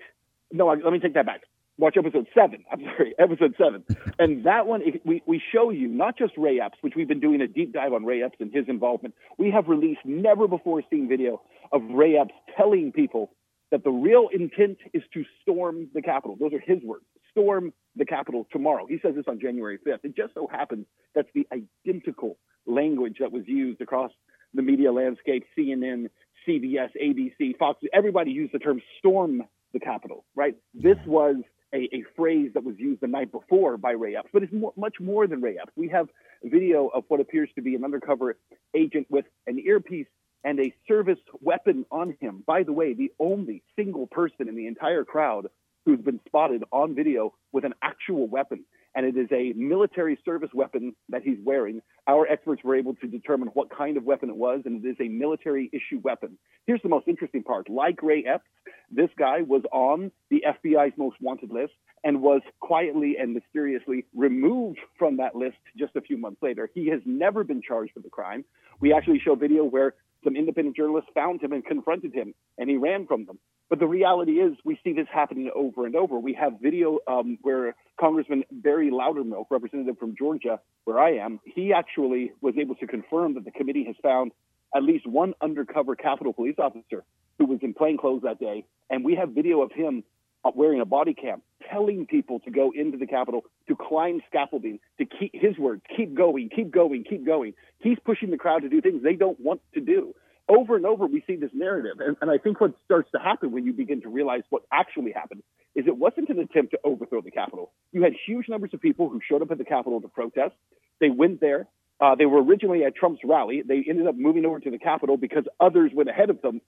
[0.52, 1.42] No, let me take that back.
[1.80, 2.62] Watch episode seven.
[2.70, 3.84] I'm sorry, episode seven.
[4.18, 7.40] and that one, we, we show you not just Ray Epps, which we've been doing
[7.40, 9.14] a deep dive on Ray Epps and his involvement.
[9.38, 11.40] We have released never before seen video
[11.72, 13.30] of Ray Epps telling people
[13.70, 16.36] that the real intent is to storm the Capitol.
[16.38, 17.06] Those are his words.
[17.30, 18.84] Storm the Capitol tomorrow.
[18.86, 20.00] He says this on January 5th.
[20.04, 24.10] It just so happens that's the identical language that was used across
[24.52, 26.10] the media landscape CNN,
[26.46, 27.80] CBS, ABC, Fox.
[27.94, 30.56] Everybody used the term storm the Capitol, right?
[30.74, 31.36] This was
[31.74, 34.96] a, a phrase that was used the night before by Ray Epps, but it's much
[35.00, 35.72] more than Ray Epps.
[35.76, 36.09] We have
[36.42, 38.37] video of what appears to be an undercover
[38.74, 40.06] agent with an earpiece
[40.42, 42.42] and a service weapon on him.
[42.46, 45.48] By the way, the only single person in the entire crowd
[45.85, 48.64] who's been spotted on video with an actual weapon.
[48.94, 51.81] And it is a military service weapon that he's wearing.
[52.09, 54.96] Our experts were able to determine what kind of weapon it was, and it is
[55.00, 56.38] a military issue weapon.
[56.66, 57.70] Here's the most interesting part.
[57.70, 58.48] Like Ray Epps,
[58.90, 61.72] this guy was on the FBI's most wanted list
[62.03, 66.68] and was quietly and mysteriously removed from that list just a few months later.
[66.74, 68.44] He has never been charged with the crime.
[68.81, 72.76] We actually show video where some independent journalists found him and confronted him, and he
[72.76, 73.38] ran from them.
[73.70, 76.18] But the reality is, we see this happening over and over.
[76.18, 81.72] We have video um, where Congressman Barry Loudermilk, representative from Georgia, where I am, he
[81.72, 84.33] actually was able to confirm that the committee has found
[84.74, 87.04] at least one undercover Capitol police officer
[87.38, 88.64] who was in plain clothes that day.
[88.90, 90.02] And we have video of him
[90.44, 94.80] uh, wearing a body cam, telling people to go into the Capitol, to climb scaffolding,
[94.98, 97.54] to keep his words, keep going, keep going, keep going.
[97.78, 100.12] He's pushing the crowd to do things they don't want to do
[100.50, 102.00] over and over we see this narrative.
[102.00, 105.12] And, and I think what starts to happen when you begin to realize what actually
[105.12, 105.42] happened
[105.74, 107.72] is it wasn't an attempt to overthrow the Capitol.
[107.92, 110.54] You had huge numbers of people who showed up at the Capitol to protest.
[111.00, 111.68] They went there.
[112.00, 113.62] Uh, they were originally at Trump's rally.
[113.66, 116.60] They ended up moving over to the Capitol because others went ahead of them.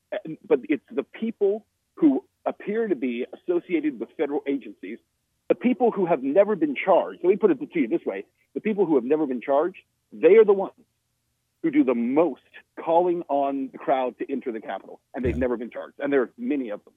[0.47, 1.67] But it's the people
[1.97, 4.99] who appear to be associated with federal agencies,
[5.49, 7.21] the people who have never been charged.
[7.25, 9.79] Let me put it to you this way the people who have never been charged,
[10.13, 10.73] they are the ones
[11.63, 12.43] who do the most
[12.83, 15.41] calling on the crowd to enter the Capitol, and they've yeah.
[15.41, 15.95] never been charged.
[15.99, 16.95] And there are many of them.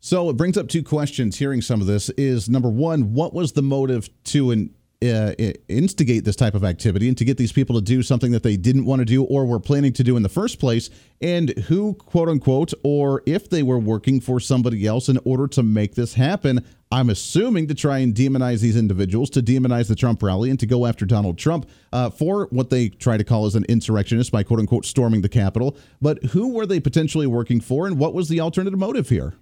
[0.00, 1.38] So it brings up two questions.
[1.38, 5.32] Hearing some of this is number one, what was the motive to an uh,
[5.68, 8.56] instigate this type of activity and to get these people to do something that they
[8.56, 11.94] didn't want to do or were planning to do in the first place, and who,
[11.94, 16.14] quote unquote, or if they were working for somebody else in order to make this
[16.14, 16.64] happen.
[16.92, 20.66] I'm assuming to try and demonize these individuals, to demonize the Trump rally, and to
[20.66, 24.44] go after Donald Trump uh, for what they try to call as an insurrectionist by
[24.44, 25.76] quote unquote storming the Capitol.
[26.00, 29.34] But who were they potentially working for, and what was the alternative motive here?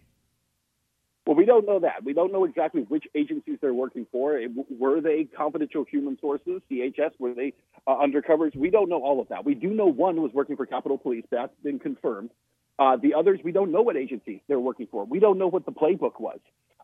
[1.26, 2.04] Well, we don't know that.
[2.04, 4.40] We don't know exactly which agencies they're working for.
[4.70, 7.12] Were they confidential human sources, CHS?
[7.20, 7.54] Were they
[7.86, 8.56] uh, undercovers?
[8.56, 9.44] We don't know all of that.
[9.44, 11.24] We do know one was working for Capitol Police.
[11.30, 12.30] That's been confirmed.
[12.78, 15.04] Uh, the others, we don't know what agencies they're working for.
[15.04, 16.40] We don't know what the playbook was.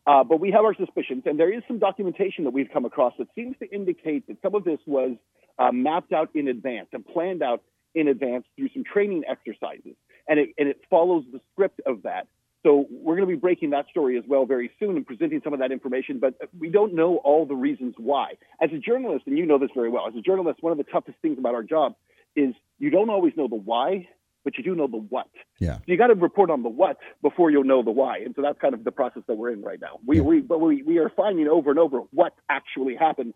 [0.06, 3.12] Uh, but we have our suspicions, and there is some documentation that we've come across
[3.18, 5.16] that seems to indicate that some of this was
[5.58, 7.62] uh, mapped out in advance and planned out
[7.94, 9.96] in advance through some training exercises.
[10.28, 12.26] And it, and it follows the script of that.
[12.64, 15.52] So we're going to be breaking that story as well very soon and presenting some
[15.52, 18.32] of that information, but we don't know all the reasons why.
[18.60, 20.84] As a journalist, and you know this very well, as a journalist, one of the
[20.84, 21.94] toughest things about our job
[22.34, 24.08] is you don't always know the why,
[24.44, 25.28] but you do know the what.
[25.60, 25.76] Yeah.
[25.76, 28.18] So you got to report on the what before you'll know the why.
[28.18, 30.00] And so that's kind of the process that we're in right now.
[30.04, 30.22] We, yeah.
[30.22, 33.34] we, but we, we are finding over and over what actually happened.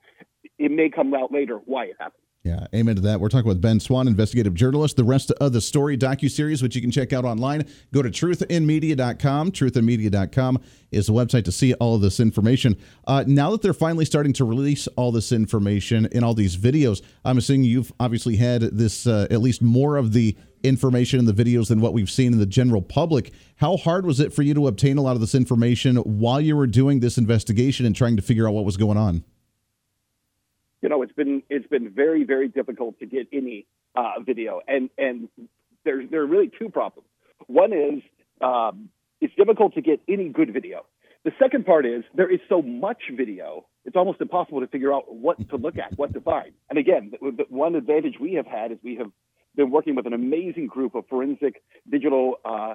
[0.59, 2.23] It may come out later why it happened.
[2.45, 3.21] Yeah, amen to that.
[3.21, 4.97] We're talking with Ben Swann, investigative journalist.
[4.97, 9.53] The rest of the story docu-series, which you can check out online, go to truthinmedia.com.
[9.53, 10.59] Truthinmedia.com
[10.91, 12.77] is the website to see all of this information.
[13.07, 17.01] Uh, now that they're finally starting to release all this information in all these videos,
[17.25, 21.33] I'm assuming you've obviously had this uh, at least more of the information in the
[21.33, 23.33] videos than what we've seen in the general public.
[23.57, 26.57] How hard was it for you to obtain a lot of this information while you
[26.57, 29.23] were doing this investigation and trying to figure out what was going on?
[30.83, 34.91] You know, it's been it's been very very difficult to get any uh, video, and
[34.99, 35.29] and
[35.85, 37.09] there's there are really two problems.
[37.47, 38.03] One is
[38.41, 38.89] um,
[39.21, 40.85] it's difficult to get any good video.
[41.25, 45.15] The second part is there is so much video, it's almost impossible to figure out
[45.15, 46.51] what to look at, what to find.
[46.69, 49.07] And again, the, the one advantage we have had is we have
[49.55, 52.35] been working with an amazing group of forensic digital.
[52.45, 52.75] Uh,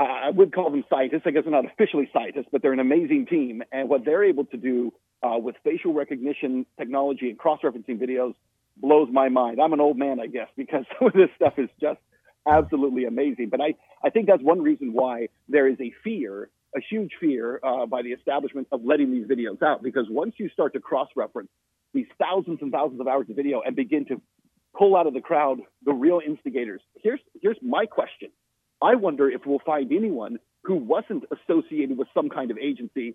[0.00, 1.22] I would call them scientists.
[1.26, 3.62] I guess they're not officially scientists, but they're an amazing team.
[3.72, 8.34] And what they're able to do uh, with facial recognition technology and cross-referencing videos
[8.76, 9.60] blows my mind.
[9.60, 12.00] I'm an old man, I guess, because some of this stuff is just
[12.48, 13.48] absolutely amazing.
[13.50, 17.60] But I, I think that's one reason why there is a fear, a huge fear
[17.62, 19.82] uh, by the establishment of letting these videos out.
[19.82, 21.50] Because once you start to cross reference
[21.92, 24.22] these thousands and thousands of hours of video and begin to
[24.78, 28.30] pull out of the crowd the real instigators, here's, here's my question.
[28.82, 33.14] I wonder if we'll find anyone who wasn't associated with some kind of agency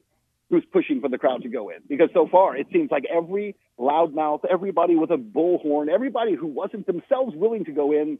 [0.49, 1.77] who's pushing for the crowd to go in.
[1.87, 6.85] Because so far, it seems like every loudmouth, everybody with a bullhorn, everybody who wasn't
[6.85, 8.19] themselves willing to go in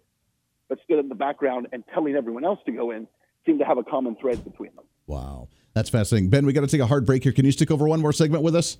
[0.68, 3.08] but stood in the background and telling everyone else to go in
[3.46, 4.86] seem to have a common thread between them.
[5.06, 5.50] Wow.
[5.76, 6.30] That's fascinating.
[6.30, 7.32] Ben, we got to take a hard break here.
[7.32, 8.78] Can you stick over one more segment with us?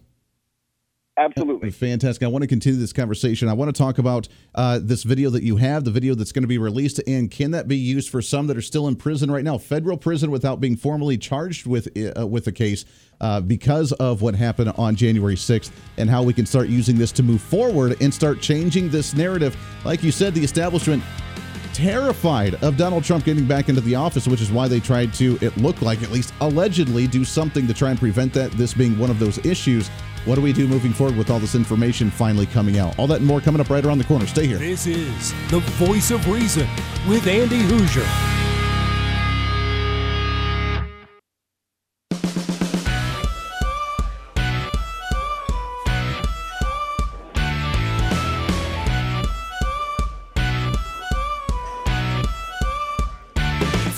[1.18, 1.72] Absolutely.
[1.72, 2.24] Fantastic.
[2.24, 3.48] I want to continue this conversation.
[3.48, 6.44] I want to talk about uh, this video that you have, the video that's going
[6.44, 9.32] to be released, and can that be used for some that are still in prison
[9.32, 11.88] right now, federal prison, without being formally charged with
[12.20, 12.84] uh, with the case
[13.22, 17.14] uh, because of what happened on January 6th, and how we can start using this
[17.14, 19.56] to move forward and start changing this narrative.
[19.86, 21.02] Like you said, the establishment
[21.74, 25.38] terrified of Donald Trump getting back into the office, which is why they tried to,
[25.42, 28.98] it looked like at least allegedly, do something to try and prevent that, this being
[28.98, 29.90] one of those issues.
[30.26, 32.98] What do we do moving forward with all this information finally coming out?
[32.98, 34.26] All that and more coming up right around the corner.
[34.26, 34.58] Stay here.
[34.58, 36.68] This is the voice of reason
[37.08, 38.06] with Andy Hooser.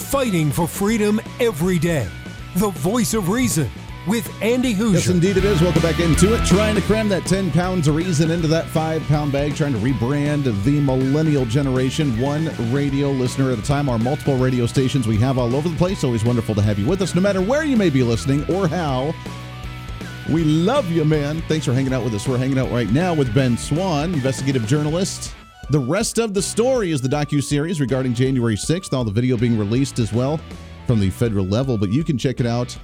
[0.09, 2.09] fighting for freedom every day.
[2.55, 3.69] The voice of reason
[4.07, 4.93] with Andy Hooser.
[4.93, 5.61] Yes, indeed it is.
[5.61, 6.45] Welcome back into it.
[6.45, 9.79] Trying to cram that 10 pounds of reason into that five pound bag, trying to
[9.79, 13.89] rebrand the millennial generation, one radio listener at a time.
[13.89, 16.03] Our multiple radio stations we have all over the place.
[16.03, 18.67] Always wonderful to have you with us, no matter where you may be listening or
[18.67, 19.13] how.
[20.29, 21.41] We love you, man.
[21.43, 22.27] Thanks for hanging out with us.
[22.27, 25.33] We're hanging out right now with Ben Swann, investigative journalist
[25.69, 29.57] the rest of the story is the docu-series regarding January 6th, all the video being
[29.57, 30.39] released as well
[30.85, 32.77] from the federal level, but you can check it out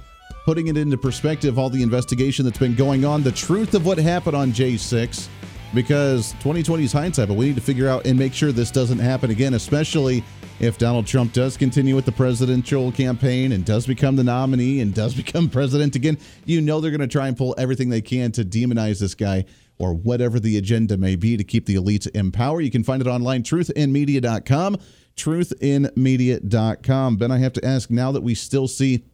[0.44, 3.98] putting it into perspective all the investigation that's been going on, the truth of what
[3.98, 5.28] happened on J6
[5.74, 8.98] because 2020 is hindsight, but we need to figure out and make sure this doesn't
[8.98, 10.22] happen again, especially
[10.60, 14.94] if Donald Trump does continue with the presidential campaign and does become the nominee and
[14.94, 16.16] does become president again.
[16.44, 19.44] You know they're going to try and pull everything they can to demonize this guy
[19.78, 22.60] or whatever the agenda may be to keep the elites in power.
[22.60, 24.76] You can find it online, truthinmedia.com.
[25.16, 27.16] Truthinmedia.com.
[27.16, 29.04] Ben, I have to ask now that we still see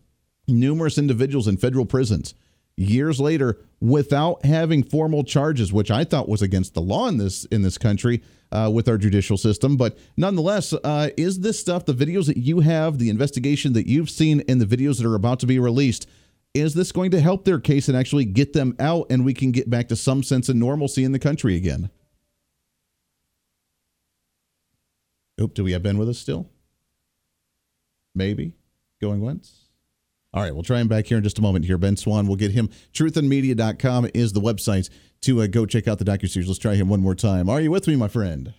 [0.50, 2.34] numerous individuals in federal prisons
[2.76, 7.44] years later without having formal charges, which I thought was against the law in this
[7.46, 9.76] in this country uh, with our judicial system.
[9.76, 14.10] But nonetheless, uh, is this stuff the videos that you have, the investigation that you've
[14.10, 16.06] seen, and the videos that are about to be released?
[16.54, 19.52] is this going to help their case and actually get them out and we can
[19.52, 21.90] get back to some sense of normalcy in the country again?
[25.40, 26.50] Oop, do we have Ben with us still?
[28.14, 28.54] Maybe.
[29.00, 29.69] Going once?
[30.32, 31.76] All right, we'll try him back here in just a moment here.
[31.76, 32.68] Ben Swann, we'll get him.
[32.92, 34.88] Truthinmedia.com is the website
[35.22, 36.46] to uh, go check out the docu-series.
[36.46, 37.48] Let's try him one more time.
[37.48, 38.54] Are you with me, my friend?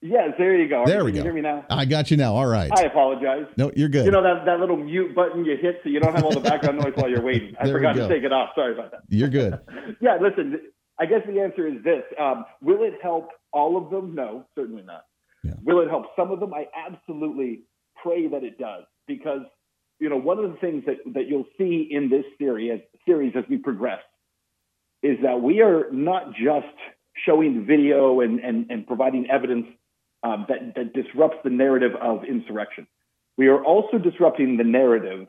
[0.00, 0.84] Yes, there you go.
[0.86, 1.24] There we Can go.
[1.24, 1.64] You hear me now?
[1.70, 2.34] I got you now.
[2.34, 2.70] All right.
[2.72, 3.46] I apologize.
[3.56, 4.04] No, you're good.
[4.04, 6.40] You know that, that little mute button you hit so you don't have all the
[6.40, 7.54] background noise while you're waiting.
[7.58, 8.50] I forgot to take it off.
[8.54, 9.00] Sorry about that.
[9.08, 9.58] You're good.
[10.00, 10.60] Yeah, listen,
[11.00, 12.02] I guess the answer is this.
[12.20, 14.14] Um, will it help all of them?
[14.14, 15.04] No, certainly not.
[15.42, 15.54] Yeah.
[15.64, 16.52] Will it help some of them?
[16.54, 17.62] I absolutely
[18.00, 19.40] pray that it does because,
[19.98, 23.44] you know, one of the things that, that you'll see in this series, series as
[23.48, 24.00] we progress
[25.02, 26.66] is that we are not just
[27.26, 29.66] showing video and, and, and providing evidence
[30.22, 32.86] um, that, that disrupts the narrative of insurrection.
[33.36, 35.28] We are also disrupting the narrative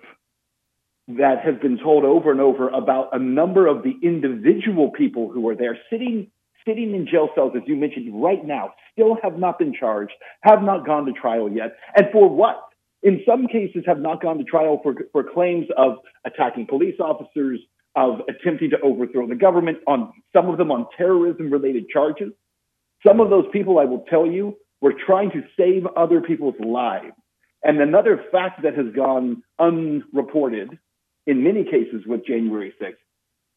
[1.09, 5.47] that has been told over and over about a number of the individual people who
[5.49, 6.31] are there sitting
[6.67, 10.61] sitting in jail cells, as you mentioned right now, still have not been charged, have
[10.61, 12.68] not gone to trial yet, and for what?
[13.01, 17.59] In some cases, have not gone to trial for, for claims of attacking police officers,
[17.95, 22.31] of attempting to overthrow the government, on some of them on terrorism related charges.
[23.05, 27.13] Some of those people, I will tell you, were trying to save other people's lives.
[27.63, 30.77] And another fact that has gone unreported
[31.27, 32.93] in many cases with January 6th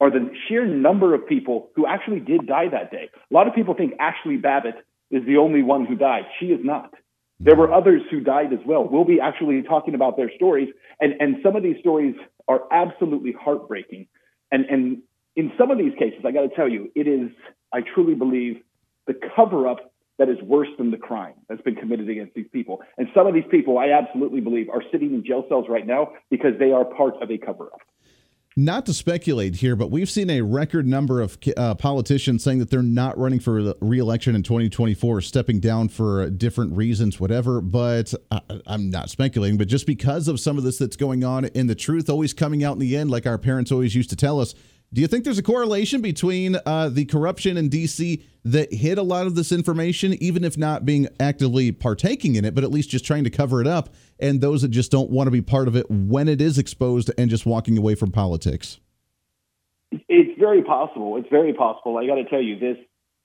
[0.01, 3.09] are the sheer number of people who actually did die that day.
[3.31, 4.75] A lot of people think Ashley Babbitt
[5.11, 6.25] is the only one who died.
[6.41, 6.93] She is not.
[7.41, 8.89] There were others who died as well.
[8.89, 10.69] We'll be actually talking about their stories,
[11.01, 12.15] and, and some of these stories
[12.49, 14.07] are absolutely heartbreaking.
[14.51, 15.03] And, and
[15.35, 17.31] in some of these cases, I got to tell you, it is,
[17.73, 18.63] I truly believe,
[19.07, 22.81] the cover up that is worse than the crime that's been committed against these people.
[22.97, 26.13] And some of these people, I absolutely believe, are sitting in jail cells right now
[26.31, 27.81] because they are part of a cover up
[28.57, 32.71] not to speculate here, but we've seen a record number of uh, politicians saying that
[32.71, 37.61] they're not running for reelection in 2024, stepping down for different reasons, whatever.
[37.61, 41.47] But I, I'm not speculating, but just because of some of this that's going on
[41.47, 44.17] and the truth always coming out in the end, like our parents always used to
[44.17, 44.55] tell us,
[44.93, 48.25] do you think there's a correlation between uh, the corruption in D.C.
[48.45, 52.55] that hid a lot of this information, even if not being actively partaking in it,
[52.55, 53.89] but at least just trying to cover it up,
[54.21, 57.11] and those that just don't want to be part of it when it is exposed
[57.17, 58.81] and just walking away from politics?
[59.91, 61.17] It's very possible.
[61.17, 61.97] It's very possible.
[61.97, 62.77] I got to tell you this.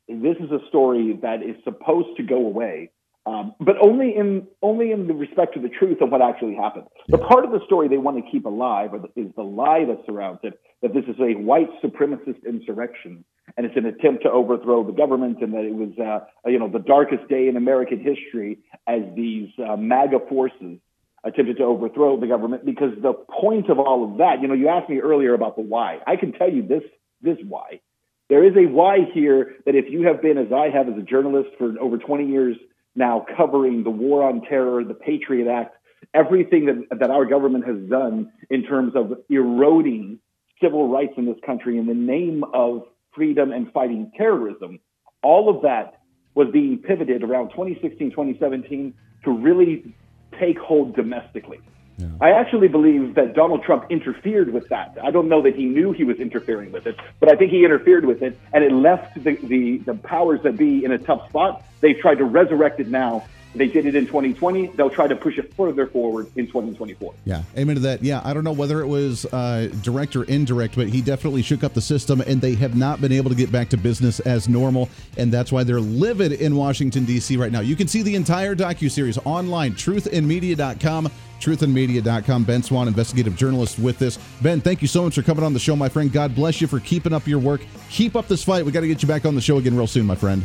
[0.07, 2.91] This is a story that is supposed to go away
[3.27, 6.85] um, but only in only in the respect to the truth of what actually happened.
[7.09, 10.39] The part of the story they want to keep alive is the lie that surrounds
[10.43, 13.25] it that this is a white supremacist insurrection
[13.57, 16.69] and it's an attempt to overthrow the government and that it was uh, you know
[16.69, 20.79] the darkest day in American history as these uh, MAGA forces
[21.25, 22.63] attempted to overthrow the government.
[22.63, 25.63] Because the point of all of that, you know, you asked me earlier about the
[25.63, 25.99] why.
[26.07, 26.83] I can tell you this
[27.21, 27.81] this why.
[28.29, 31.01] There is a why here that if you have been, as I have as a
[31.01, 32.57] journalist for over 20 years
[32.97, 35.75] now covering the war on terror, the Patriot Act,
[36.13, 40.19] everything that, that our government has done in terms of eroding
[40.61, 42.83] civil rights in this country in the name of
[43.13, 44.79] freedom and fighting terrorism.
[45.23, 46.01] All of that
[46.35, 48.93] was being pivoted around 2016, 2017
[49.23, 49.95] to really
[50.39, 51.59] take hold domestically.
[51.97, 52.07] Yeah.
[52.21, 54.97] I actually believe that Donald Trump interfered with that.
[55.03, 57.65] I don't know that he knew he was interfering with it, but I think he
[57.65, 61.27] interfered with it, and it left the, the, the powers that be in a tough
[61.29, 61.63] spot.
[61.81, 63.25] They've tried to resurrect it now
[63.55, 64.67] they did it in 2020.
[64.67, 67.13] They'll try to push it further forward in 2024.
[67.25, 68.03] Yeah, amen to that.
[68.03, 71.63] Yeah, I don't know whether it was uh, direct or indirect, but he definitely shook
[71.63, 74.47] up the system, and they have not been able to get back to business as
[74.47, 77.37] normal, and that's why they're livid in Washington D.C.
[77.37, 77.61] right now.
[77.61, 81.11] You can see the entire docu series online, truthinmedia.com.
[81.39, 82.43] Truthinmedia.com.
[82.45, 84.17] Ben Swann, investigative journalist, with this.
[84.41, 86.11] Ben, thank you so much for coming on the show, my friend.
[86.11, 87.61] God bless you for keeping up your work.
[87.91, 88.65] Keep up this fight.
[88.65, 90.43] We got to get you back on the show again real soon, my friend.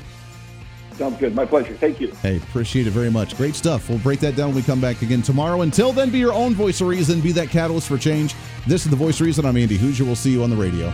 [0.97, 1.34] Sounds good.
[1.34, 1.74] My pleasure.
[1.74, 2.09] Thank you.
[2.22, 3.36] Hey, appreciate it very much.
[3.36, 3.88] Great stuff.
[3.88, 5.62] We'll break that down when we come back again tomorrow.
[5.62, 7.20] Until then, be your own voice of reason.
[7.20, 8.34] Be that catalyst for change.
[8.66, 9.45] This is the voice of reason.
[9.45, 10.03] I'm Andy Hooser.
[10.03, 10.93] We'll see you on the radio.